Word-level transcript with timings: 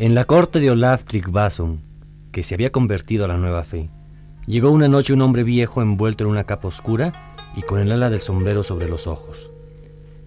En 0.00 0.14
la 0.14 0.24
corte 0.24 0.60
de 0.60 0.70
Olaf 0.70 1.04
Tryggvason, 1.04 1.82
que 2.32 2.42
se 2.42 2.54
había 2.54 2.72
convertido 2.72 3.26
a 3.26 3.28
la 3.28 3.36
nueva 3.36 3.64
fe, 3.64 3.90
llegó 4.46 4.70
una 4.70 4.88
noche 4.88 5.12
un 5.12 5.20
hombre 5.20 5.44
viejo 5.44 5.82
envuelto 5.82 6.24
en 6.24 6.30
una 6.30 6.44
capa 6.44 6.68
oscura 6.68 7.12
y 7.54 7.60
con 7.60 7.80
el 7.80 7.92
ala 7.92 8.08
del 8.08 8.22
sombrero 8.22 8.62
sobre 8.64 8.88
los 8.88 9.06
ojos. 9.06 9.50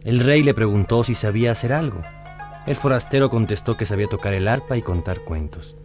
El 0.03 0.19
rey 0.19 0.43
le 0.43 0.53
preguntó 0.53 1.03
si 1.03 1.15
sabía 1.15 1.53
hacer 1.53 1.73
algo. 1.73 1.99
El 2.67 2.75
forastero 2.75 3.31
contestó 3.31 3.75
que 3.75 3.87
sabía 3.87 4.05
tocar 4.05 4.35
el 4.35 4.47
arpa 4.47 4.77
y 4.77 4.83
contar 4.83 5.21
cuentos. 5.21 5.75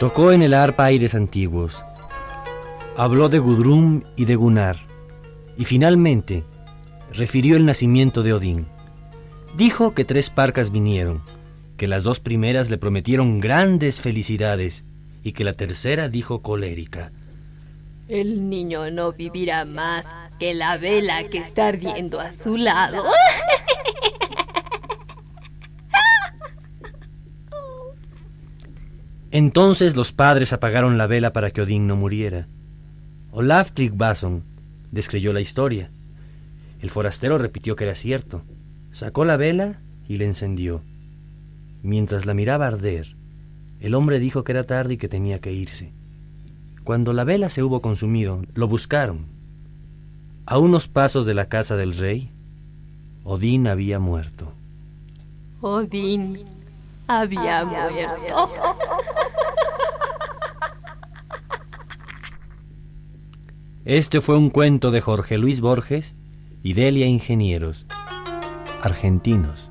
Tocó 0.00 0.32
en 0.32 0.42
el 0.42 0.54
arpa 0.54 0.86
aires 0.86 1.14
antiguos. 1.14 1.84
Habló 2.96 3.28
de 3.28 3.38
Gudrun 3.38 4.04
y 4.16 4.24
de 4.24 4.36
Gunnar. 4.36 4.76
Y 5.56 5.64
finalmente 5.64 6.44
refirió 7.12 7.56
el 7.56 7.64
nacimiento 7.64 8.22
de 8.22 8.32
Odín. 8.32 8.66
Dijo 9.56 9.94
que 9.94 10.04
tres 10.04 10.28
parcas 10.28 10.70
vinieron, 10.70 11.22
que 11.76 11.86
las 11.86 12.02
dos 12.02 12.20
primeras 12.20 12.68
le 12.68 12.78
prometieron 12.78 13.40
grandes 13.40 14.00
felicidades 14.00 14.84
y 15.22 15.32
que 15.32 15.44
la 15.44 15.54
tercera 15.54 16.08
dijo 16.08 16.42
colérica. 16.42 17.12
El 18.08 18.50
niño 18.50 18.90
no 18.90 19.12
vivirá 19.12 19.64
más 19.64 20.06
que 20.38 20.52
la 20.54 20.76
vela 20.76 21.24
que 21.28 21.38
está 21.38 21.68
ardiendo 21.68 22.20
a 22.20 22.32
su 22.32 22.56
lado. 22.56 23.04
Entonces 29.30 29.94
los 29.94 30.10
padres 30.12 30.52
apagaron 30.52 30.98
la 30.98 31.06
vela 31.06 31.32
para 31.32 31.52
que 31.52 31.62
Odín 31.62 31.86
no 31.86 31.94
muriera. 31.94 32.48
Olaf 33.32 33.72
Tryggvason 33.72 34.42
descreyó 34.90 35.32
la 35.32 35.40
historia. 35.40 35.90
El 36.80 36.90
forastero 36.90 37.38
repitió 37.38 37.76
que 37.76 37.84
era 37.84 37.94
cierto. 37.94 38.42
Sacó 38.92 39.24
la 39.24 39.36
vela 39.36 39.78
y 40.08 40.16
la 40.16 40.24
encendió. 40.24 40.82
Mientras 41.82 42.26
la 42.26 42.34
miraba 42.34 42.66
arder, 42.66 43.14
el 43.80 43.94
hombre 43.94 44.18
dijo 44.18 44.42
que 44.42 44.52
era 44.52 44.64
tarde 44.64 44.94
y 44.94 44.96
que 44.96 45.08
tenía 45.08 45.38
que 45.38 45.52
irse. 45.52 45.92
Cuando 46.82 47.12
la 47.12 47.24
vela 47.24 47.50
se 47.50 47.62
hubo 47.62 47.80
consumido, 47.80 48.42
lo 48.54 48.66
buscaron. 48.66 49.26
A 50.46 50.58
unos 50.58 50.88
pasos 50.88 51.24
de 51.24 51.34
la 51.34 51.46
casa 51.46 51.76
del 51.76 51.96
rey, 51.96 52.30
Odín 53.22 53.68
había 53.68 54.00
muerto. 54.00 54.52
Odín 55.60 56.40
había 57.06 57.64
muerto. 57.64 58.50
Este 63.86 64.20
fue 64.20 64.36
un 64.36 64.50
cuento 64.50 64.90
de 64.90 65.00
Jorge 65.00 65.38
Luis 65.38 65.62
Borges 65.62 66.14
y 66.62 66.74
Delia 66.74 67.06
Ingenieros, 67.06 67.86
argentinos. 68.82 69.70